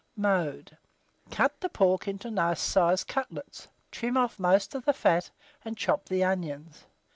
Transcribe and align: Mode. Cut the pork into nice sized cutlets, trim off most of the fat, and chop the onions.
Mode. 0.15 0.79
Cut 1.29 1.61
the 1.61 1.69
pork 1.69 2.07
into 2.07 2.31
nice 2.31 2.59
sized 2.59 3.07
cutlets, 3.07 3.67
trim 3.91 4.17
off 4.17 4.39
most 4.39 4.73
of 4.73 4.85
the 4.85 4.93
fat, 4.93 5.29
and 5.63 5.77
chop 5.77 6.05
the 6.05 6.23
onions. 6.23 6.87